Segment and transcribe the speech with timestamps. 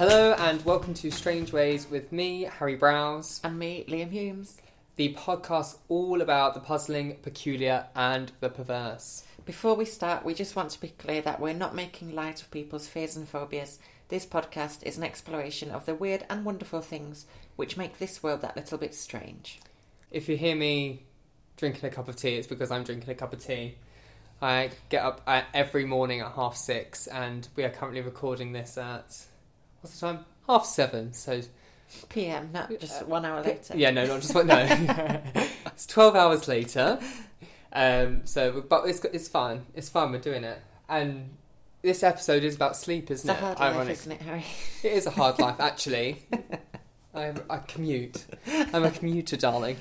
[0.00, 4.56] Hello and welcome to Strange Ways with me, Harry Browse, And me, Liam Humes.
[4.96, 9.24] the podcast all about the puzzling, peculiar, and the perverse.
[9.44, 12.50] Before we start, we just want to be clear that we're not making light of
[12.50, 13.78] people's fears and phobias.
[14.08, 17.26] This podcast is an exploration of the weird and wonderful things
[17.56, 19.60] which make this world that little bit strange.
[20.10, 21.02] If you hear me
[21.58, 23.74] drinking a cup of tea, it's because I'm drinking a cup of tea.
[24.40, 25.20] I get up
[25.52, 29.26] every morning at half six, and we are currently recording this at
[29.80, 30.24] what's the time?
[30.46, 31.12] Half seven.
[31.12, 31.40] So
[32.08, 33.76] PM, not just one hour later.
[33.76, 34.46] yeah, no, not just one.
[34.46, 34.58] No,
[35.66, 36.98] it's twelve hours later.
[37.72, 39.66] Um, so, but it's it's fun.
[39.74, 40.12] It's fun.
[40.12, 41.30] We're doing it, and
[41.82, 43.38] this episode is about sleep, isn't a it?
[43.38, 43.92] hard life, Ironic.
[43.92, 44.44] isn't it, Harry?
[44.82, 46.22] It is a hard life, actually.
[47.14, 48.24] I, I commute.
[48.72, 49.76] I'm a commuter, darling.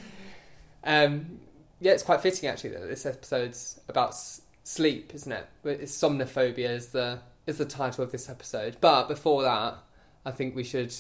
[0.84, 1.40] Um,
[1.80, 5.48] yeah, it's quite fitting actually that this episode's about s- sleep, isn't it?
[5.64, 8.78] It's somnophobia is the is the title of this episode.
[8.82, 9.76] But before that,
[10.26, 10.94] I think we should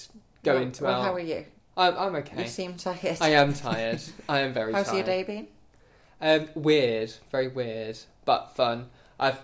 [0.44, 1.06] go well, into well, our.
[1.06, 1.46] how are you?
[1.78, 2.44] I'm, I'm okay.
[2.44, 3.18] You seem tired.
[3.22, 4.02] I am tired.
[4.28, 4.98] I am very How's tired.
[4.98, 5.48] How's your day been?
[6.22, 8.88] Um, weird, very weird, but fun.
[9.20, 9.40] I've,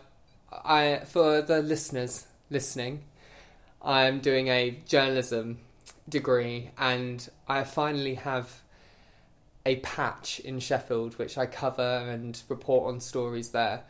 [0.52, 3.04] I for the listeners listening,
[3.82, 5.60] I'm doing a journalism
[6.10, 8.62] degree, and I finally have
[9.66, 13.84] a patch in Sheffield, which I cover and report on stories there.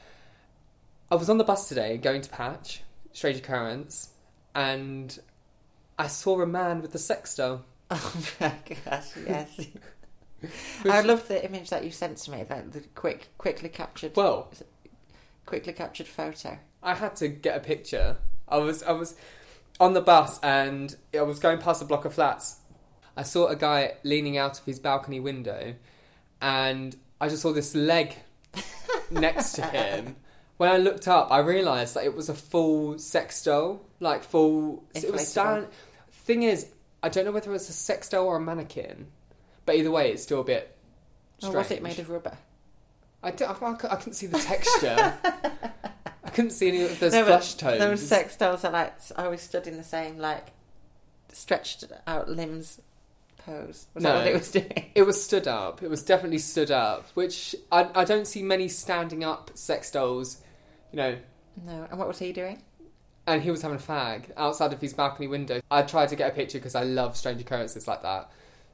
[1.11, 4.09] I was on the bus today going to Patch, strange occurrence,
[4.53, 5.17] and
[5.97, 7.63] I saw a man with a sexto.
[7.91, 8.51] Oh my
[8.83, 9.67] gosh, yes.
[10.85, 14.52] I love the image that you sent to me, that the quick, quickly captured, Well,
[15.45, 16.57] quickly captured photo.
[16.81, 18.17] I had to get a picture.
[18.47, 19.15] I was I was
[19.79, 22.57] on the bus and I was going past a block of flats.
[23.15, 25.75] I saw a guy leaning out of his balcony window,
[26.41, 28.15] and I just saw this leg
[29.11, 30.15] next to him.
[30.58, 34.84] When I looked up, I realised that it was a full sex doll, like full.
[34.94, 35.67] It was stand.
[36.11, 36.67] Thing is,
[37.03, 39.08] I don't know whether it was a sex doll or a mannequin,
[39.65, 40.76] but either way, it's still a bit.
[41.44, 42.38] Or was it made of rubber?
[43.21, 45.14] I, don't- I, I couldn't see the texture.
[46.23, 47.80] I couldn't see any of those No, but tones.
[47.80, 50.48] Those sex dolls are like I always stood in the same like
[51.32, 52.80] stretched out limbs
[53.38, 53.88] pose.
[53.94, 54.15] Was that No.
[54.20, 54.92] what it was doing?
[54.95, 55.83] It was stood up.
[55.83, 60.42] It was definitely stood up, which I, I don't see many standing up sex dolls,
[60.95, 61.17] you know.
[61.66, 61.88] No.
[61.89, 62.61] And what was he doing?
[63.28, 65.61] And he was having a fag outside of his balcony window.
[65.70, 68.32] I tried to get a picture because I love strange occurrences like that.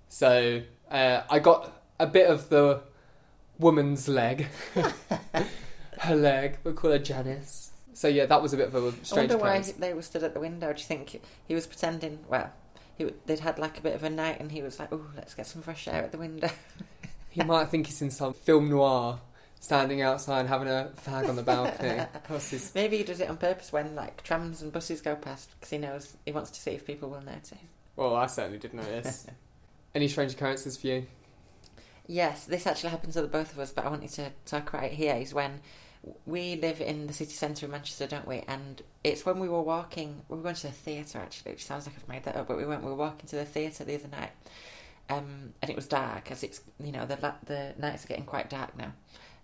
[0.10, 2.82] So uh, I got a bit of the
[3.58, 4.48] woman's leg,
[6.00, 6.58] her leg.
[6.64, 7.72] We'll call her Janice.
[7.94, 10.24] So yeah, that was a bit of a strange I wonder why they were stood
[10.24, 10.74] at the window.
[10.74, 12.20] Do you think he was pretending?
[12.28, 12.52] Well,
[12.98, 15.34] he, they'd had like a bit of a night, and he was like, "Oh, let's
[15.34, 16.50] get some fresh air at the window."
[17.30, 19.22] He might think he's in some film noir,
[19.62, 22.04] standing outside having a fag on the balcony.
[22.28, 25.52] What's his Maybe he does it on purpose when like trams and buses go past
[25.52, 27.54] because he knows he wants to see if people will notice.
[27.96, 29.28] Well, I certainly did notice.
[29.96, 31.06] Any strange occurrences for you?
[32.08, 34.86] Yes, this actually happens to the both of us, but I wanted to talk about
[34.86, 35.16] it here.
[35.16, 35.62] Is when
[36.26, 38.44] we live in the city centre of Manchester, don't we?
[38.48, 40.24] And it's when we were walking.
[40.28, 42.66] We went to the theatre actually, which sounds like I've made that up, but we
[42.66, 42.84] went.
[42.84, 44.32] We were walking to the theatre the other night,
[45.10, 48.50] um, and it was dark as it's you know the the nights are getting quite
[48.50, 48.94] dark now,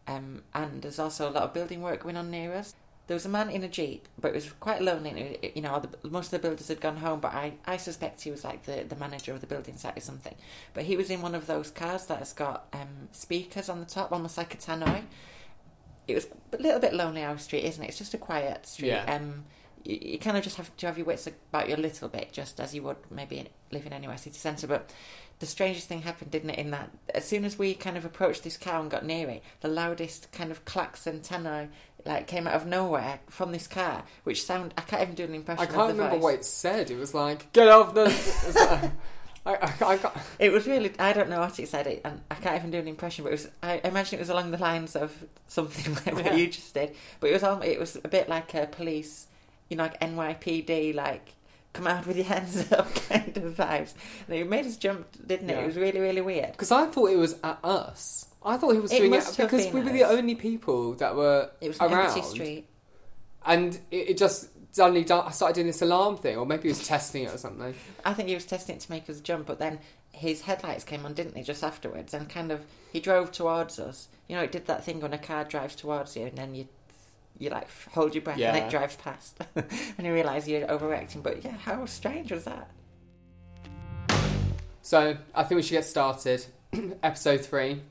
[0.07, 2.73] um, and there's also a lot of building work going on near us.
[3.07, 5.39] There was a man in a jeep, but it was quite lonely.
[5.41, 8.21] it- You know, the, most of the builders had gone home, but I, I suspect
[8.21, 10.35] he was like the, the manager of the building site or something.
[10.73, 13.85] But he was in one of those cars that has got um, speakers on the
[13.85, 15.03] top, almost like a tannoy.
[16.07, 17.87] It was a little bit lonely our street, isn't it?
[17.89, 18.89] It's just a quiet street.
[18.89, 19.05] Yeah.
[19.13, 19.45] Um,
[19.87, 22.31] you, you kind of just have to have your wits about you a little bit,
[22.31, 24.67] just as you would maybe living anywhere city centre.
[24.67, 24.91] But
[25.39, 26.59] the strangest thing happened, didn't it?
[26.59, 29.43] In that, as soon as we kind of approached this car and got near it,
[29.61, 31.67] the loudest kind of klaxon tannoy
[32.05, 35.35] like came out of nowhere from this car, which sound I can't even do an
[35.35, 35.61] impression.
[35.61, 36.21] I can't remember voice.
[36.23, 36.89] what it said.
[36.91, 38.05] It was like, get off the.
[38.05, 38.57] it was
[39.45, 40.91] I, I, I got, It was really.
[40.99, 43.23] I don't know what it said, it, and I can't even do an impression.
[43.23, 43.49] But it was.
[43.63, 45.13] I imagine it was along the lines of
[45.47, 46.35] something like what Yeah.
[46.35, 46.95] you just did.
[47.19, 47.63] But it was.
[47.65, 49.26] It was a bit like a police,
[49.69, 51.33] you know, like NYPD, like
[51.73, 53.93] come out with your hands up kind of vibes.
[54.27, 55.53] And it made us jump, didn't it?
[55.53, 55.61] Yeah.
[55.63, 56.51] It was really, really weird.
[56.53, 58.25] because I thought it was at us.
[58.43, 59.93] I thought he was It doing it because we were us.
[59.93, 62.67] the only people that were It was around, empty street.
[63.45, 66.87] and it, it just suddenly da- started doing this alarm thing, or maybe he was
[66.87, 67.73] testing it or something.
[68.05, 69.79] I think he was testing it to make us jump, but then
[70.11, 72.13] his headlights came on, didn't they, just afterwards?
[72.13, 72.63] And kind of,
[72.93, 74.07] he drove towards us.
[74.27, 76.67] You know, it did that thing when a car drives towards you, and then you,
[77.39, 81.23] you like hold your breath, and it drives past, and you realise you're overreacting.
[81.23, 82.69] But yeah, how strange was that?
[84.81, 86.45] So I think we should get started.
[87.03, 87.81] Episode three,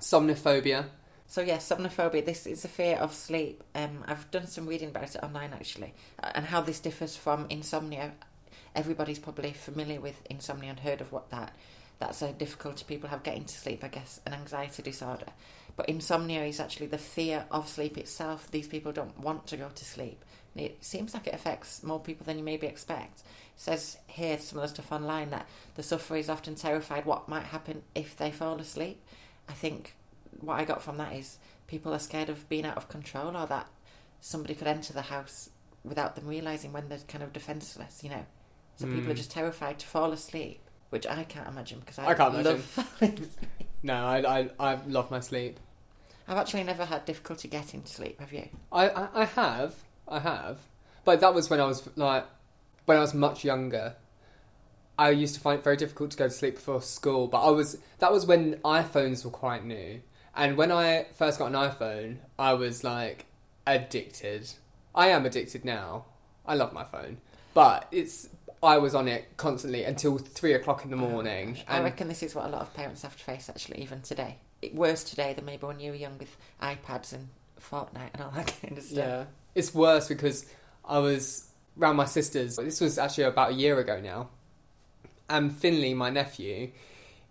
[0.00, 0.86] somnophobia.
[1.26, 2.24] So yes, somnophobia.
[2.24, 3.62] This is a fear of sleep.
[3.74, 7.46] Um, I've done some reading about it online actually, uh, and how this differs from
[7.50, 8.12] insomnia.
[8.74, 11.52] everybody's probably familiar with insomnia and heard of what that
[12.02, 15.26] that's a difficulty people have getting to sleep, I guess, an anxiety disorder.
[15.76, 18.50] But insomnia is actually the fear of sleep itself.
[18.50, 20.22] These people don't want to go to sleep.
[20.54, 23.20] And it seems like it affects more people than you maybe expect.
[23.20, 23.24] It
[23.56, 25.46] says here some of the stuff online that
[25.76, 29.00] the sufferer is often terrified what might happen if they fall asleep.
[29.48, 29.94] I think
[30.40, 33.46] what I got from that is people are scared of being out of control or
[33.46, 33.66] that
[34.20, 35.48] somebody could enter the house
[35.84, 38.26] without them realizing when they're kind of defenseless, you know.
[38.76, 39.18] So people are Mm.
[39.18, 40.60] just terrified to fall asleep,
[40.90, 42.62] which I can't imagine because I, I can't love imagine.
[42.62, 43.68] falling asleep.
[43.82, 45.58] No, I, I, I love my sleep.
[46.28, 48.20] I've actually never had difficulty getting to sleep.
[48.20, 48.48] Have you?
[48.70, 49.74] I, I, I have,
[50.08, 50.58] I have,
[51.04, 52.26] but that was when I was like,
[52.86, 53.96] when I was much younger.
[54.98, 57.50] I used to find it very difficult to go to sleep before school, but I
[57.50, 60.00] was that was when iPhones were quite new,
[60.36, 63.26] and when I first got an iPhone, I was like
[63.66, 64.50] addicted.
[64.94, 66.04] I am addicted now.
[66.46, 67.18] I love my phone,
[67.54, 68.28] but it's
[68.62, 71.64] I was on it constantly until three o'clock in the Oh morning, gosh.
[71.68, 74.36] I reckon this is what a lot of parents have to face actually, even today.
[74.60, 77.28] It, worse today than maybe when you were young with iPads and
[77.60, 78.96] Fortnite and all that kind of stuff.
[78.96, 79.24] Yeah,
[79.54, 80.46] it's worse because
[80.84, 82.56] I was round my sister's.
[82.56, 84.28] This was actually about a year ago now,
[85.28, 86.70] and Finley, my nephew,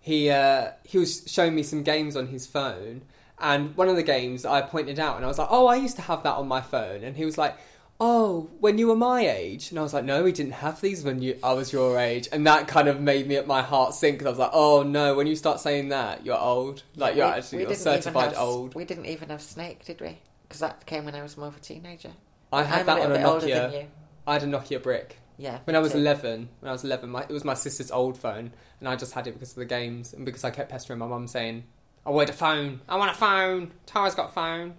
[0.02, 3.04] he uh, he was showing me some games on his phone,
[3.40, 5.96] and one of the games I pointed out, and I was like, "Oh, I used
[5.96, 7.56] to have that on my phone," and he was like.
[8.04, 11.04] Oh, when you were my age, and I was like, no, we didn't have these
[11.04, 13.94] when you I was your age, and that kind of made me at my heart
[13.94, 17.16] sink because I was like, oh no, when you start saying that, you're old, like
[17.16, 18.74] you're We- actually we you're certified have- old.
[18.74, 20.18] We didn't even have Snake, did we?
[20.48, 22.10] Because that came when I was more of a teenager.
[22.52, 23.82] I had I'm that a on a bit older than Nokia.
[23.84, 23.88] you.
[24.26, 25.18] I had a Nokia brick.
[25.38, 25.60] Yeah.
[25.66, 26.00] When I was too.
[26.00, 29.14] 11, when I was 11, my, it was my sister's old phone, and I just
[29.14, 31.66] had it because of the games, and because I kept pestering my mum saying,
[32.04, 34.74] I want a phone, I want a phone, Tara's got a phone.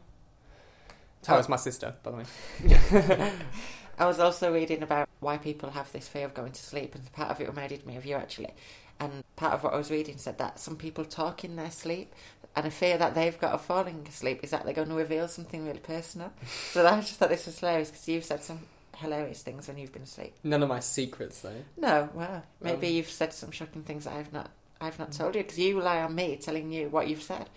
[1.23, 3.33] Tara's my sister, by the way.
[3.99, 7.13] I was also reading about why people have this fear of going to sleep, and
[7.13, 8.53] part of it reminded me of you actually.
[8.99, 12.13] And part of what I was reading said that some people talk in their sleep,
[12.57, 15.29] and a fear that they've got of falling asleep is that they're going to reveal
[15.29, 16.33] something really personal.
[16.73, 18.61] so I just thought this was hilarious because you've said some
[18.97, 20.35] hilarious things when you've been asleep.
[20.45, 21.65] None of my secrets, though.
[21.77, 25.35] No, well, maybe Um, you've said some shocking things that I've not, I've not told
[25.35, 27.49] you because you rely on me telling you what you've said.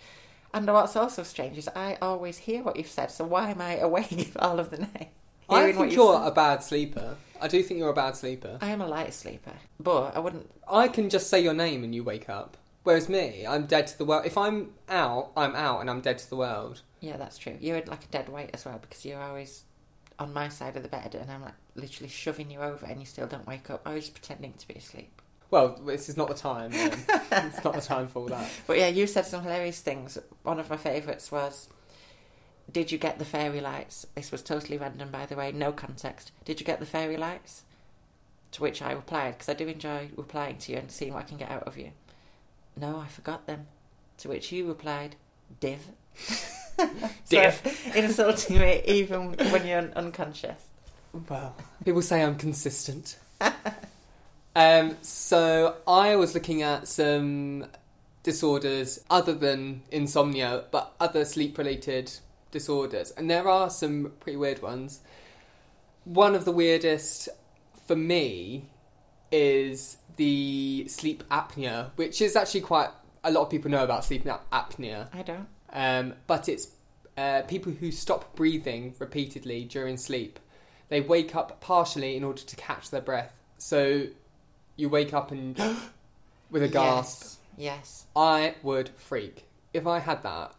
[0.56, 3.76] And what's also strange is I always hear what you've said, so why am I
[3.76, 5.10] awake all of the night?
[5.50, 6.28] I think you're said?
[6.28, 7.16] a bad sleeper.
[7.38, 8.56] I do think you're a bad sleeper.
[8.62, 10.50] I am a light sleeper, but I wouldn't.
[10.66, 12.56] I can just say your name and you wake up.
[12.84, 14.24] Whereas me, I'm dead to the world.
[14.24, 16.80] If I'm out, I'm out and I'm dead to the world.
[17.00, 17.58] Yeah, that's true.
[17.60, 19.64] You're like a dead weight as well because you're always
[20.18, 23.04] on my side of the bed, and I'm like literally shoving you over, and you
[23.04, 23.82] still don't wake up.
[23.84, 25.20] I was pretending to be asleep.
[25.50, 26.70] Well, this is not the time.
[26.74, 28.50] it's not the time for all that.
[28.66, 30.18] But yeah, you said some hilarious things.
[30.42, 31.68] One of my favourites was,
[32.70, 36.32] "Did you get the fairy lights?" This was totally random, by the way, no context.
[36.44, 37.62] Did you get the fairy lights?
[38.52, 41.28] To which I replied, because I do enjoy replying to you and seeing what I
[41.28, 41.90] can get out of you.
[42.76, 43.66] No, I forgot them.
[44.18, 45.16] To which you replied,
[45.60, 45.80] "Div."
[47.28, 47.60] Div.
[47.94, 50.60] So, insulting me even when you're un- unconscious.
[51.28, 51.54] Well,
[51.84, 53.18] people say I'm consistent.
[54.56, 57.66] Um, so I was looking at some
[58.22, 62.12] disorders other than insomnia, but other sleep-related
[62.50, 65.00] disorders, and there are some pretty weird ones.
[66.04, 67.28] One of the weirdest
[67.86, 68.70] for me
[69.30, 72.88] is the sleep apnea, which is actually quite
[73.22, 75.08] a lot of people know about sleep apnea.
[75.12, 75.48] I don't.
[75.72, 76.68] Um, but it's
[77.16, 80.38] uh, people who stop breathing repeatedly during sleep.
[80.88, 83.42] They wake up partially in order to catch their breath.
[83.58, 84.06] So
[84.76, 85.56] you wake up and
[86.50, 87.22] with a gasp.
[87.22, 87.38] Yes.
[87.56, 88.06] yes.
[88.14, 90.52] I would freak if I had that.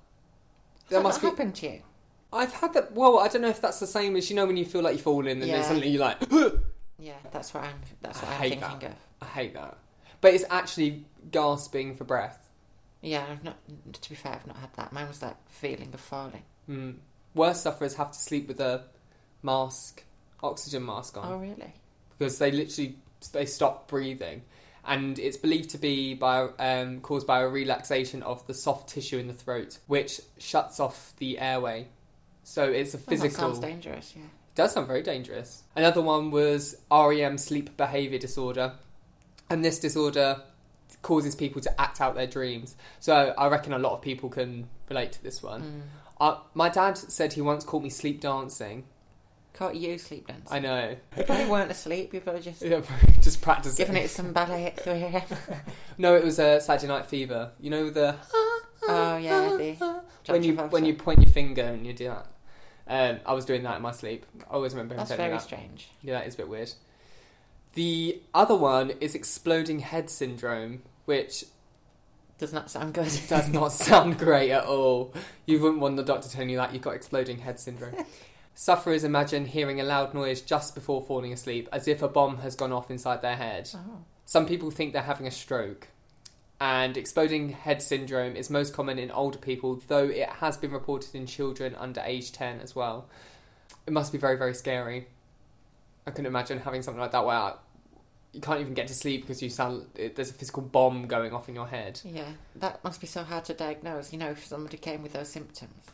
[0.89, 1.27] That must be.
[1.27, 1.81] happened to you.
[2.31, 2.93] I've had that.
[2.93, 4.95] Well, I don't know if that's the same as you know when you feel like
[4.95, 5.61] you're falling and then Yeah.
[5.61, 6.17] suddenly you're like,
[6.99, 7.75] Yeah, that's what I'm.
[8.01, 8.83] That's what I I'm hate thinking that.
[8.91, 8.95] of.
[9.21, 9.77] I hate that.
[10.19, 12.49] But it's actually gasping for breath.
[13.01, 13.57] Yeah, I've not.
[13.93, 14.91] To be fair, I've not had that.
[14.91, 16.43] Mine was that feeling of falling.
[16.69, 16.95] Mm.
[17.35, 18.85] Worse sufferers have to sleep with a
[19.43, 20.03] mask,
[20.41, 21.31] oxygen mask on.
[21.31, 21.73] Oh, really?
[22.17, 22.97] because they literally
[23.33, 24.43] they stop breathing,
[24.85, 29.17] and it's believed to be by um, caused by a relaxation of the soft tissue
[29.17, 31.87] in the throat, which shuts off the airway.
[32.43, 33.37] So it's a physical.
[33.37, 34.13] sounds dangerous.
[34.15, 34.23] Yeah.
[34.23, 35.63] It does sound very dangerous.
[35.75, 38.73] Another one was REM sleep behavior disorder,
[39.49, 40.41] and this disorder
[41.01, 42.75] causes people to act out their dreams.
[42.99, 45.61] So I reckon a lot of people can relate to this one.
[45.61, 45.81] Mm.
[46.19, 48.85] Uh, my dad said he once caught me sleep dancing.
[49.57, 50.45] Caught you sleep dancing.
[50.55, 52.13] I know, You probably weren't asleep.
[52.13, 52.81] You probably just Yeah,
[53.21, 53.85] just practicing.
[53.87, 55.21] giving it some ballet at 3 a.m.
[55.97, 57.51] No, it was a Saturday Night Fever.
[57.59, 58.15] You know the
[58.87, 62.27] Oh, yeah, the when you when you point your finger and you do that.
[62.89, 64.25] Um, I was doing that in my sleep.
[64.49, 65.41] I always remember him That's me very that.
[65.41, 65.89] strange.
[66.03, 66.71] Yeah, that is a bit weird.
[67.73, 71.45] The other one is exploding head syndrome, which
[72.37, 73.11] Does not sound good.
[73.27, 75.13] does not sound great at all.
[75.45, 77.95] You wouldn't want the doctor telling you that you've got exploding head syndrome.
[78.59, 82.55] Sufferers imagine hearing a loud noise just before falling asleep, as if a bomb has
[82.55, 83.69] gone off inside their head.
[83.75, 83.99] Oh.
[84.25, 85.89] Some people think they're having a stroke.
[86.59, 91.13] And exploding head syndrome is most common in older people, though it has been reported
[91.13, 93.07] in children under age 10 as well.
[93.85, 95.05] It must be very, very scary.
[96.07, 97.53] I couldn't imagine having something like that where
[98.33, 101.47] you can't even get to sleep because you sound there's a physical bomb going off
[101.47, 102.01] in your head.
[102.03, 104.11] Yeah, that must be so hard to diagnose.
[104.11, 105.91] You know, if somebody came with those symptoms,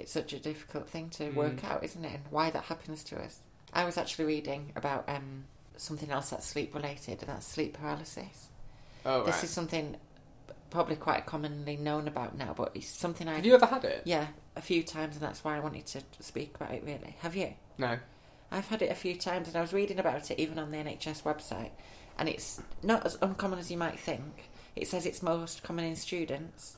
[0.00, 1.64] it's such a difficult thing to work Mm.
[1.70, 2.14] out, isn't it?
[2.14, 3.40] And why that happens to us.
[3.72, 5.44] I was actually reading about um,
[5.76, 8.48] something else that's sleep related, and that's sleep paralysis.
[9.06, 9.44] Oh, This right.
[9.44, 9.96] is something
[10.70, 14.02] probably quite commonly known about now, but it's something I Have you ever had it?
[14.04, 16.82] yeah a few times, and that's why I wanted to speak about it.
[16.84, 17.54] Really, have you?
[17.78, 17.98] No.
[18.52, 20.76] I've had it a few times, and I was reading about it even on the
[20.78, 21.70] NHS website,
[22.18, 24.50] and it's not as uncommon as you might think.
[24.76, 26.76] It says it's most common in students.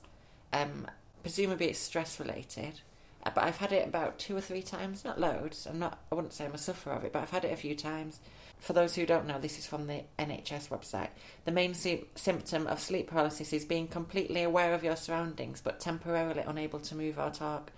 [0.52, 0.86] Um,
[1.22, 2.80] presumably, it's stress related.
[3.24, 5.66] But I've had it about two or three times, not loads.
[5.66, 5.98] I'm not.
[6.10, 8.20] I wouldn't say I'm a sufferer of it, but I've had it a few times.
[8.58, 11.08] For those who don't know, this is from the NHS website.
[11.44, 15.80] The main sy- symptom of sleep paralysis is being completely aware of your surroundings, but
[15.80, 17.72] temporarily unable to move or talk.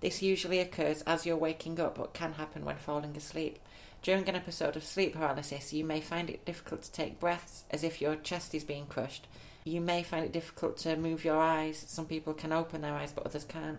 [0.00, 3.58] This usually occurs as you're waking up, but can happen when falling asleep.
[4.02, 7.82] During an episode of sleep paralysis, you may find it difficult to take breaths as
[7.82, 9.26] if your chest is being crushed.
[9.64, 11.82] You may find it difficult to move your eyes.
[11.88, 13.78] Some people can open their eyes, but others can't.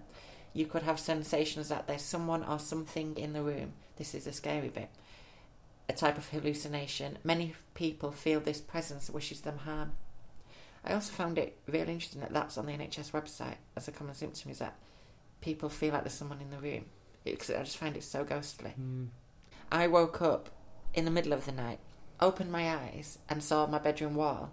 [0.55, 3.74] You could have sensations that there's someone or something in the room.
[3.97, 4.89] This is the scary bit.
[5.89, 7.17] A type of hallucination.
[7.25, 9.91] Many people feel this presence wishes them harm.
[10.85, 14.15] I also found it really interesting that that's on the NHS website as a common
[14.15, 14.77] symptom is that
[15.41, 16.85] people feel like there's someone in the room.
[17.25, 18.75] Because I just find it so ghostly.
[18.79, 19.07] Mm.
[19.69, 20.50] I woke up
[20.93, 21.79] in the middle of the night,
[22.21, 24.51] opened my eyes, and saw my bedroom wall,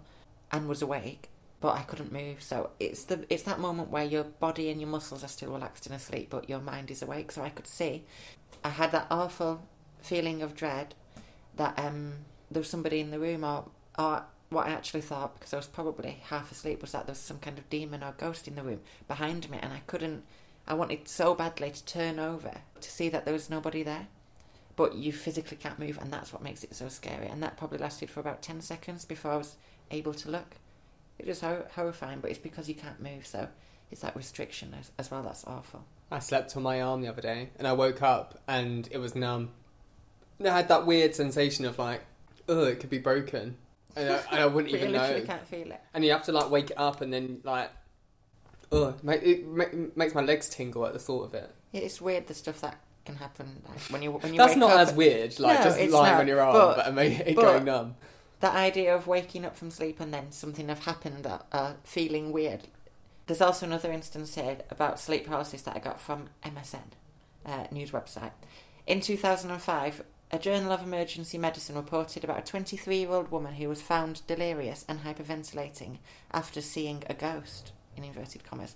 [0.51, 1.29] and was awake,
[1.63, 2.43] but I couldn't move.
[2.43, 5.85] So it's the it's that moment where your body and your muscles are still relaxed
[5.85, 7.31] and asleep, but your mind is awake.
[7.31, 8.03] So I could see.
[8.65, 9.65] I had that awful
[10.01, 10.93] feeling of dread
[11.55, 12.15] that um
[12.51, 15.67] there was somebody in the room, or or what I actually thought because I was
[15.67, 18.63] probably half asleep was that there was some kind of demon or ghost in the
[18.63, 20.25] room behind me, and I couldn't.
[20.67, 24.07] I wanted so badly to turn over to see that there was nobody there
[24.75, 27.27] but you physically can't move, and that's what makes it so scary.
[27.27, 29.55] And that probably lasted for about 10 seconds before I was
[29.91, 30.57] able to look.
[31.19, 33.47] It was horrifying, but it's because you can't move, so
[33.91, 35.23] it's that restriction as, as well.
[35.23, 35.85] That's awful.
[36.11, 39.15] I slept on my arm the other day and I woke up and it was
[39.15, 39.51] numb.
[40.39, 42.01] And I had that weird sensation of like,
[42.49, 43.55] oh, it could be broken.
[43.95, 45.25] And I, and I wouldn't you even literally know.
[45.27, 45.81] can't feel it.
[45.93, 47.69] And you have to like wake it up and then like,
[48.71, 51.49] oh, it, ma- it ma- makes my legs tingle at the thought of it.
[51.71, 54.93] It's weird the stuff that can happen like, when you when you That's not as
[54.93, 57.65] weird, like No, just lying not, on your arm, but- but, ama- it but- going
[57.65, 57.95] numb.
[58.43, 62.33] That idea of waking up from sleep and then something have happened that uh, feeling
[62.33, 62.67] weird.
[63.25, 66.91] There's also another instance here about sleep paralysis that I got from MSN
[67.45, 68.33] uh, news website.
[68.85, 73.69] In 2005, a Journal of Emergency Medicine reported about a 23 year old woman who
[73.69, 75.99] was found delirious and hyperventilating
[76.33, 78.75] after seeing a ghost, in inverted commas.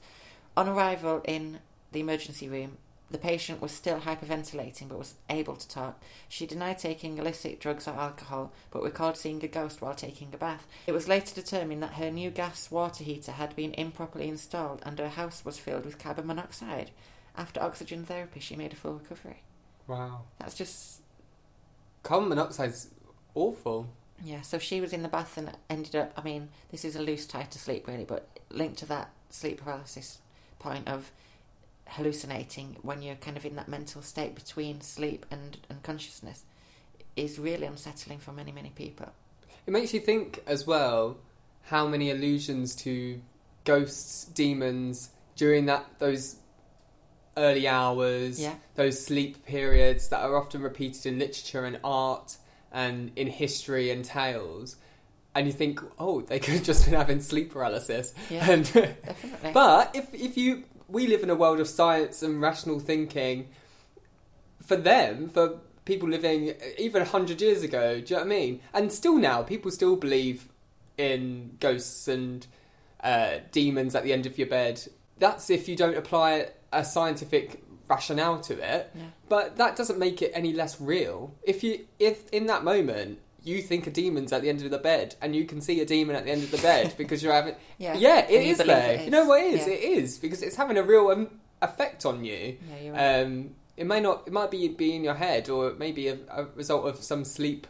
[0.55, 1.59] On arrival in
[1.91, 2.77] the emergency room,
[3.09, 6.01] the patient was still hyperventilating but was able to talk.
[6.27, 10.37] She denied taking illicit drugs or alcohol, but recalled seeing a ghost while taking a
[10.37, 10.67] bath.
[10.85, 14.99] It was later determined that her new gas water heater had been improperly installed and
[14.99, 16.91] her house was filled with carbon monoxide.
[17.35, 19.43] After oxygen therapy, she made a full recovery.
[19.87, 20.21] Wow.
[20.39, 21.01] That's just.
[22.03, 22.89] Carbon monoxide's
[23.35, 23.87] awful.
[24.23, 26.13] Yeah, so she was in the bath and ended up.
[26.17, 29.61] I mean, this is a loose tie to sleep, really, but linked to that sleep
[29.61, 30.19] paralysis
[30.59, 31.11] point of
[31.89, 36.43] hallucinating when you're kind of in that mental state between sleep and, and consciousness
[37.15, 39.07] is really unsettling for many, many people.
[39.65, 41.17] It makes you think as well
[41.65, 43.21] how many allusions to
[43.65, 46.37] ghosts, demons during that those
[47.35, 48.55] early hours, Yeah.
[48.75, 52.37] those sleep periods that are often repeated in literature and art
[52.71, 54.75] and in history and tales.
[55.35, 58.13] And you think, oh, they could have just been having sleep paralysis.
[58.29, 59.51] Yeah, And definitely.
[59.53, 63.49] but if if you we live in a world of science and rational thinking,
[64.61, 68.61] for them, for people living even hundred years ago, do you know what I mean?
[68.73, 70.49] And still now, people still believe
[70.97, 72.45] in ghosts and
[73.01, 74.81] uh, demons at the end of your bed.
[75.17, 78.91] That's if you don't apply a scientific rationale to it.
[78.93, 79.03] yeah.
[79.29, 81.33] But that doesn't make it any less real.
[81.43, 84.77] If you if in that moment you think a demon's at the end of the
[84.77, 87.33] bed and you can see a demon at the end of the bed because you're
[87.33, 88.91] having Yeah, yeah, it And you is believe there.
[88.99, 89.67] it You know what it is?
[89.67, 89.73] Yeah.
[89.73, 92.57] It is because it's having a real um, effect on you.
[92.69, 93.21] Yeah, you're right.
[93.23, 94.23] Um, it may not.
[94.27, 96.97] It might be be in your head, or it may be a, a result of
[96.97, 97.67] some sleep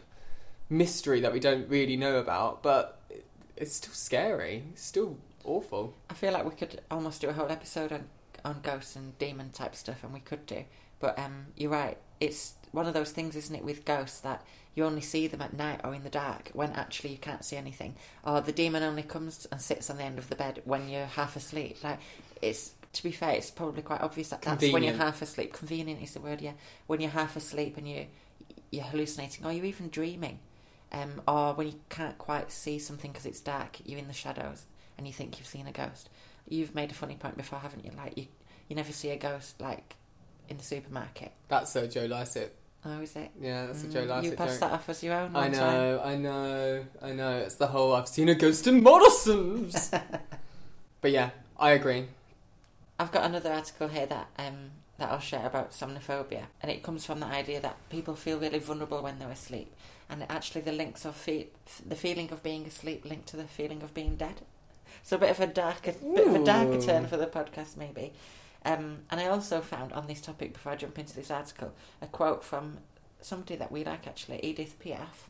[0.70, 4.64] mystery that we don't really know about, but it- it's still scary.
[4.72, 5.94] It's still awful.
[6.10, 8.08] I feel like we could almost do a whole episode on
[8.44, 10.64] on ghosts and demon type stuff, and we could do.
[11.00, 11.98] But um, you're right.
[12.20, 14.44] It's one of those things, isn't it, with ghosts that
[14.74, 17.56] you only see them at night or in the dark when actually you can't see
[17.56, 20.88] anything, or the demon only comes and sits on the end of the bed when
[20.88, 21.82] you're half asleep.
[21.82, 21.98] Like
[22.40, 25.52] it's to be fair, it's probably quite obvious that that's when you're half asleep.
[25.52, 26.52] Convenient is the word, yeah.
[26.86, 28.06] When you're half asleep and you
[28.70, 30.38] you're hallucinating, or you're even dreaming,
[30.92, 34.64] um, or when you can't quite see something because it's dark, you're in the shadows
[34.96, 36.08] and you think you've seen a ghost.
[36.48, 37.92] You've made a funny point before, haven't you?
[37.96, 38.26] Like you,
[38.68, 39.96] you never see a ghost like
[40.48, 41.32] in the supermarket.
[41.48, 42.54] That's a Joe Lycett.
[42.84, 43.30] Oh, is it?
[43.40, 44.60] Yeah, that's a Mm, Joe You passed joke.
[44.60, 45.34] that off as your own.
[45.34, 45.72] I one time.
[45.72, 47.38] know, I know, I know.
[47.38, 49.90] It's the whole I've seen a ghost in Morrisons.
[51.00, 52.06] but yeah, I agree.
[52.98, 57.04] I've got another article here that um that I'll share about somnophobia, and it comes
[57.06, 59.72] from the idea that people feel really vulnerable when they're asleep,
[60.10, 61.48] and actually the links of fe-
[61.86, 64.40] the feeling of being asleep linked to the feeling of being dead.
[65.04, 68.12] So a bit of a darker, bit of a darker turn for the podcast, maybe.
[68.64, 71.72] Um, and I also found on this topic before I jump into this article
[72.02, 72.78] a quote from
[73.20, 75.28] somebody that we like actually, Edith Piaf,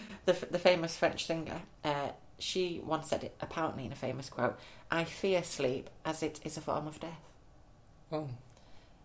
[0.26, 1.62] the the famous French singer.
[1.84, 4.58] Uh, she once said it apparently in a famous quote:
[4.90, 7.20] "I fear sleep as it is a form of death."
[8.12, 8.28] Oh,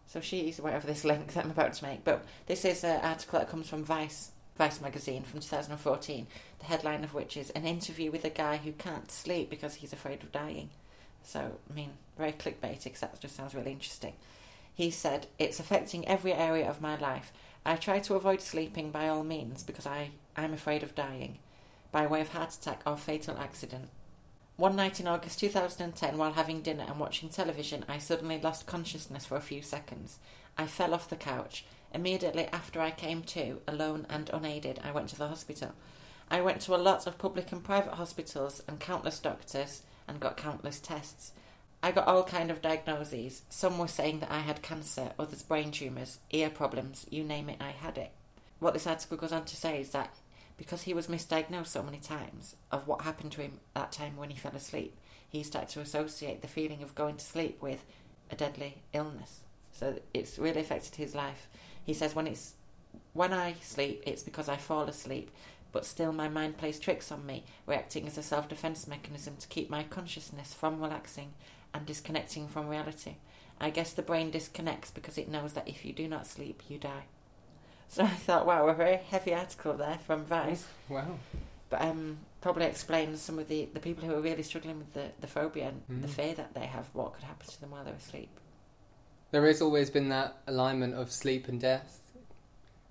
[0.06, 2.04] So she's aware of this link that I'm about to make.
[2.04, 6.28] But this is an article that comes from Vice, Vice magazine from 2014.
[6.60, 9.94] The headline of which is an interview with a guy who can't sleep because he's
[9.94, 10.70] afraid of dying.
[11.24, 14.14] So I mean, very clickbaity because that just sounds really interesting.
[14.74, 17.34] He said, "It's affecting every area of my life.
[17.66, 21.40] I try to avoid sleeping by all means because I I'm afraid of dying,
[21.92, 23.90] by way of heart attack or fatal accident."
[24.56, 29.24] One night in August 2010, while having dinner and watching television, I suddenly lost consciousness
[29.24, 30.18] for a few seconds.
[30.58, 31.64] I fell off the couch.
[31.94, 35.74] Immediately after I came to, alone and unaided, I went to the hospital.
[36.32, 40.38] I went to a lot of public and private hospitals and countless doctors and got
[40.38, 41.34] countless tests.
[41.82, 43.44] I got all kind of diagnoses.
[43.50, 47.62] Some were saying that I had cancer, others brain tumours, ear problems, you name it,
[47.62, 48.12] I had it.
[48.60, 50.16] What this article goes on to say is that
[50.58, 54.32] because he was misdiagnosed so many times of what happened to him that time when
[54.32, 54.98] he fell asleep,
[55.30, 57.86] he started to associate the feeling of going to sleep with
[58.32, 59.42] a deadly illness.
[59.72, 61.48] So it's really affected his life.
[61.86, 62.54] He says when it's
[63.14, 65.30] when I sleep, it's because I fall asleep,
[65.72, 69.70] but still my mind plays tricks on me, reacting as a self-defense mechanism to keep
[69.70, 71.34] my consciousness from relaxing
[71.74, 73.16] and disconnecting from reality.
[73.60, 76.78] I guess the brain disconnects because it knows that if you do not sleep, you
[76.78, 77.06] die.
[77.90, 81.18] So I thought, wow, a very heavy article there from Vice wow.
[81.70, 85.12] but um, probably explains some of the, the people who are really struggling with the,
[85.22, 86.12] the phobia and the Mm.
[86.12, 88.30] fear that they have, what could happen to them while they're asleep.
[89.32, 92.00] There has always been that alignment of sleep and death.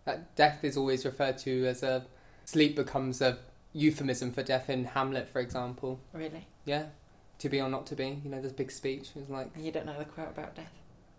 [0.04, 2.06] That death is always referred to as a
[2.46, 3.38] sleep becomes a
[3.74, 6.00] euphemism for death in Hamlet, for example.
[6.14, 6.46] Really?
[6.64, 6.86] Yeah,
[7.40, 8.20] to be or not to be.
[8.24, 10.72] You know, this big speech was like, And you don't know the quote about death?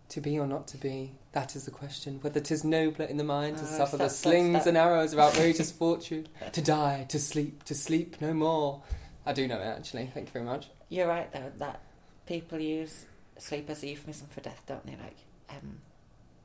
[0.10, 1.12] to be or not to be.
[1.34, 2.20] That is the question.
[2.22, 5.20] Whether 'tis nobler in the mind to Oh, suffer the slings that- and arrows of
[5.20, 8.82] outrageous fortune, to die, to sleep, to sleep no more.
[9.26, 10.08] I do know it actually.
[10.14, 10.70] Thank you very much.
[10.88, 11.82] You're right, though, that
[12.26, 13.06] people use
[13.38, 14.96] sleep as a euphemism for death, don't they?
[14.96, 15.18] Like,
[15.50, 15.82] um,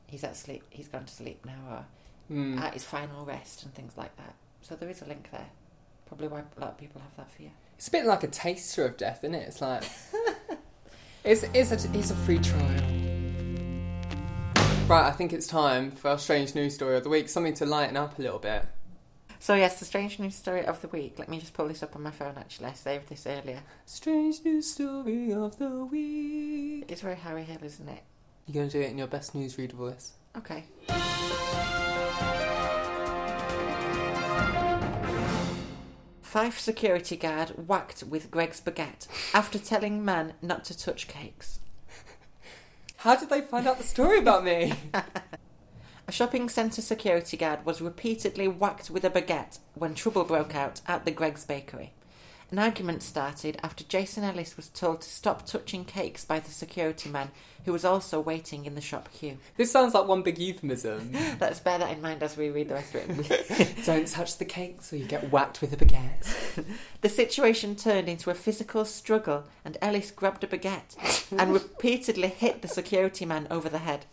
[0.09, 2.59] he's at sleep, he's gone to sleep now, or Mm.
[2.59, 4.35] at his final rest, and things like that.
[4.62, 5.48] So there is a link there.
[6.07, 7.51] Probably why a lot of people have that fear.
[7.77, 9.48] It's a bit like a taster of death, isn't it?
[9.48, 9.83] It's like
[11.25, 12.83] it's it's a it's a free trial.
[14.87, 17.29] Right, I think it's time for our strange news story of the week.
[17.29, 18.64] Something to lighten up a little bit.
[19.38, 21.18] So, yes, the strange news story of the week.
[21.18, 22.66] Let me just pull this up on my phone, actually.
[22.66, 23.61] I saved this earlier.
[23.87, 26.85] Strange news story of the week.
[26.88, 28.03] It's very Harry Hill, isn't it?
[28.46, 30.12] You're gonna do it in your best newsreader voice.
[30.37, 30.64] Okay.
[36.33, 41.61] Fife security guard whacked with Greggs baguette after telling man not to touch cakes.
[42.97, 44.73] How did they find out the story about me?
[46.09, 50.81] A shopping centre security guard was repeatedly whacked with a baguette when trouble broke out
[50.87, 51.92] at the Greggs bakery.
[52.53, 57.09] An argument started after Jason Ellis was told to stop touching cakes by the security
[57.09, 57.31] man,
[57.65, 59.38] who was also waiting in the shop queue.
[59.57, 61.12] this sounds like one big euphemism.
[61.41, 63.77] Let's bear that in mind as we read the rest of it.
[63.87, 66.67] Don't touch the cakes or you get whacked with a baguette.
[67.01, 72.61] The situation turned into a physical struggle, and Ellis grabbed a baguette and repeatedly hit
[72.61, 74.05] the security man over the head.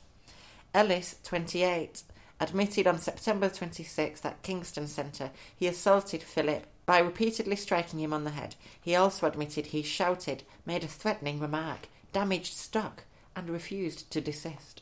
[0.73, 2.03] Ellis, 28,
[2.39, 8.23] admitted on September 26th at Kingdom Centre he assaulted Philip by repeatedly striking him on
[8.23, 8.55] the head.
[8.81, 13.03] He also admitted he shouted, made a threatening remark, damaged stock,
[13.35, 14.81] and refused to desist.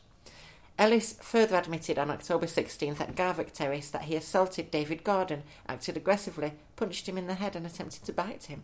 [0.78, 5.98] Ellis further admitted on October 16th at Garvick Terrace that he assaulted David Gordon, acted
[5.98, 8.62] aggressively, punched him in the head, and attempted to bite him.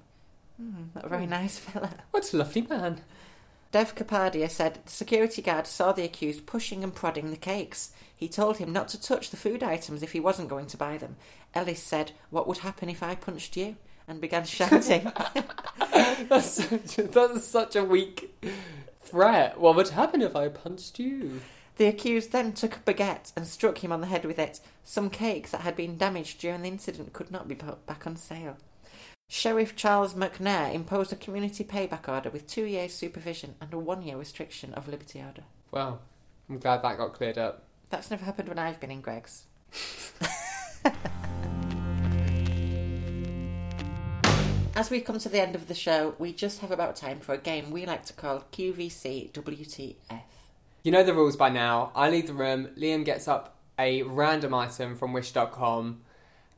[0.57, 1.91] Hmm, not a very nice fella.
[2.13, 3.03] What a lovely man.
[3.75, 7.91] Dev Kapadia said the security guard saw the accused pushing and prodding the cakes.
[8.17, 10.97] He told him not to touch the food items if he wasn't going to buy
[10.97, 11.17] them.
[11.55, 13.75] Ellis said, What would happen if I punched you?
[14.07, 15.11] and began shouting.
[16.29, 18.33] That's such a, that's such a weak
[19.01, 19.59] threat.
[19.59, 21.41] What would happen if I punched you?
[21.77, 24.61] the accused then took a baguette and struck him on the head with it.
[24.85, 28.15] Some cakes that had been damaged during the incident could not be put back on
[28.15, 28.57] sale.
[29.29, 34.03] Sheriff Charles McNair imposed a community payback order with two years supervision and a one
[34.03, 35.45] year restriction of liberty order.
[35.71, 36.01] Well,
[36.49, 37.65] I'm glad that got cleared up.
[37.91, 39.45] That's never happened when I've been in Greggs.
[44.77, 47.33] As we come to the end of the show, we just have about time for
[47.33, 50.21] a game we like to call QVC WTF.
[50.83, 51.93] You know the rules by now.
[51.95, 56.01] I leave the room, Liam gets up a random item from Wish.com,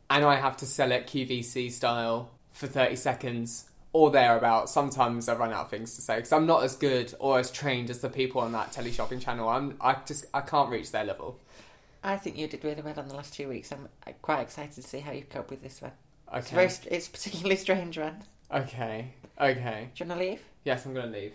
[0.09, 4.73] and I have to sell it QVC style for 30 seconds or thereabouts.
[4.73, 7.51] Sometimes I run out of things to say because I'm not as good or as
[7.51, 9.49] trained as the people on that teleshopping channel.
[9.49, 11.39] I'm, I just I can't reach their level.
[12.03, 13.73] I think you did really well on the last two weeks.
[13.73, 15.93] I'm uh, quite excited to see how you cope with this one.
[16.35, 16.57] It's Okay.
[16.57, 18.23] very, str- it's a particularly strange one.
[18.53, 19.13] Okay.
[19.41, 19.89] Okay.
[19.95, 20.41] Do you want to leave?
[20.65, 21.33] Yes, I'm gonna leave.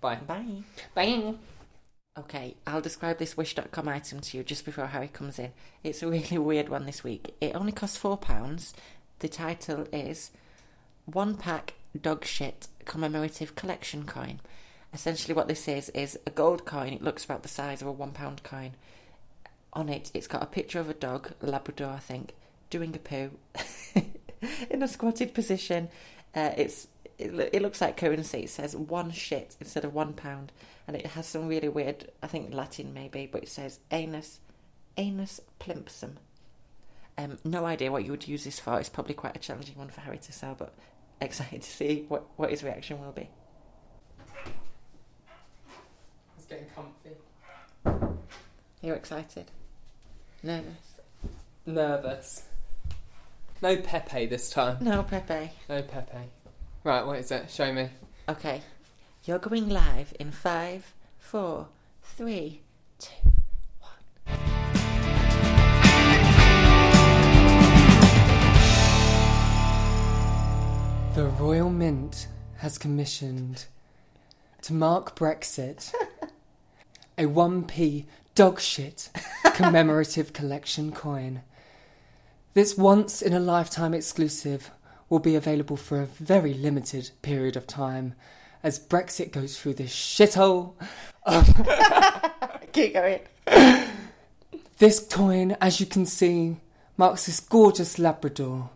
[0.00, 0.16] Bye.
[0.26, 0.62] Bye.
[0.94, 1.34] Bye.
[2.18, 5.52] Okay, I'll describe this Wish.com item to you just before Harry comes in.
[5.82, 7.34] It's a really weird one this week.
[7.40, 8.72] It only costs £4.
[9.20, 10.30] The title is
[11.12, 14.40] One Pack Dog Shit Commemorative Collection Coin.
[14.92, 16.92] Essentially, what this is is a gold coin.
[16.92, 18.72] It looks about the size of a £1 coin.
[19.72, 22.34] On it, it's got a picture of a dog, a Labrador, I think,
[22.68, 23.30] doing a poo
[24.70, 25.88] in a squatted position.
[26.34, 26.86] Uh, it's
[27.18, 28.40] it, it looks like currency.
[28.40, 30.52] It says one shit instead of one pound,
[30.86, 34.40] and it has some really weird, I think Latin maybe, but it says anus,
[34.96, 36.16] anus plimpsum.
[37.18, 38.78] Um, no idea what you would use this for.
[38.78, 40.74] It's probably quite a challenging one for Harry to sell, but
[41.20, 43.28] excited to see what, what his reaction will be.
[46.36, 48.16] It's getting comfy.
[48.82, 49.50] You're excited?
[50.42, 50.94] Nervous?
[51.66, 52.44] Nervous.
[53.62, 54.78] No Pepe this time.
[54.80, 55.50] No, Pepe.
[55.68, 56.30] No Pepe.
[56.82, 57.50] Right, what is it?
[57.50, 57.90] Show me.
[58.28, 58.62] Okay,
[59.24, 61.68] you're going live in five, four,
[62.02, 62.62] three,
[62.98, 63.10] two.
[71.80, 73.64] Mint has commissioned
[74.60, 75.94] to mark Brexit
[77.16, 78.04] a 1p
[78.36, 79.08] dogshit
[79.54, 81.40] commemorative collection coin.
[82.52, 84.70] This once in a lifetime exclusive
[85.08, 88.12] will be available for a very limited period of time
[88.62, 90.74] as Brexit goes through this shithole.
[92.72, 93.20] Keep going.
[94.76, 96.58] This coin, as you can see,
[96.98, 98.70] marks this gorgeous Labrador,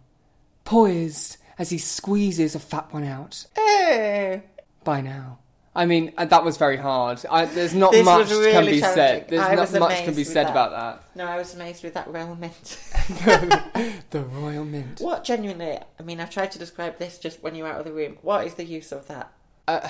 [0.65, 3.47] poised as he squeezes a fat one out.
[3.55, 4.43] Hey.
[4.83, 5.39] by now.
[5.77, 7.25] I mean, uh, that was very hard.
[7.29, 9.29] I, there's not This much was can be said.
[9.29, 10.51] There's I not much can be said that.
[10.53, 11.17] about that.
[11.17, 12.55] No, I was amazed with that Royal Mint.
[14.11, 15.01] the Royal Mint.
[15.01, 15.79] What genuinely?
[15.99, 18.19] I mean, I've tried to describe this just when you're out of the room.
[18.23, 19.33] What is the use of that?
[19.67, 19.89] Uh,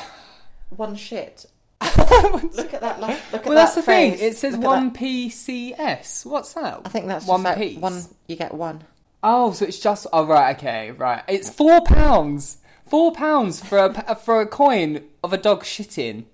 [0.70, 1.44] One shit.
[1.83, 2.98] Look at that.
[3.00, 4.14] Look at well, that's that the thing.
[4.18, 4.90] It says Look one.
[4.94, 6.24] PCS.
[6.24, 6.81] What's that?
[6.85, 7.79] I think that's one just like piece.
[7.79, 8.03] one.
[8.27, 8.85] You get one.
[9.24, 10.06] Oh, so it's just.
[10.12, 10.54] Oh, right.
[10.56, 10.90] Okay.
[10.92, 11.22] Right.
[11.26, 12.58] It's four pounds.
[12.87, 16.24] Four pounds for a for a coin of a dog shitting.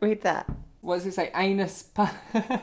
[0.00, 0.48] Read that.
[0.82, 1.30] What does it say?
[1.34, 1.82] Anus.
[1.82, 2.14] pa-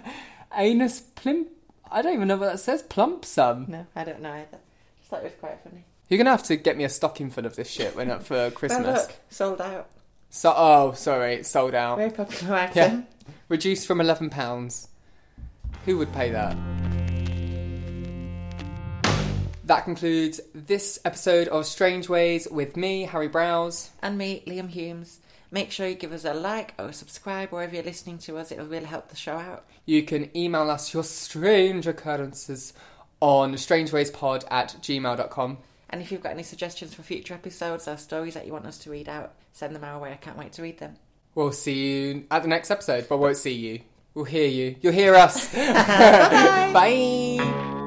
[0.55, 1.49] Anus plimp.
[1.91, 2.83] I don't even know what that says.
[2.83, 3.65] Plump sum.
[3.67, 4.59] No, I don't know either.
[4.99, 5.83] Just thought it was quite funny.
[6.09, 8.85] You're gonna have to get me a stocking full of this shit when for Christmas.
[9.07, 9.89] look, sold out.
[10.29, 11.97] So, oh, sorry, it's sold out.
[11.97, 13.07] Very popular item.
[13.49, 14.89] Reduced from eleven pounds.
[15.85, 16.55] Who would pay that?
[19.65, 23.89] That concludes this episode of Strange Ways with me, Harry Browse.
[23.99, 25.19] And me, Liam Humes.
[25.49, 28.51] Make sure you give us a like or subscribe wherever you're listening to us.
[28.51, 29.65] It'll really help the show out.
[29.87, 32.73] You can email us your strange occurrences
[33.19, 35.57] on strangewayspod at gmail.com.
[35.89, 38.77] And if you've got any suggestions for future episodes or stories that you want us
[38.79, 40.11] to read out, send them our way.
[40.11, 40.97] I can't wait to read them.
[41.33, 43.79] We'll see you at the next episode, but won't see you.
[44.13, 44.75] We'll hear you.
[44.81, 45.51] You'll hear us.
[45.55, 46.71] Bye.
[46.71, 47.84] Bye.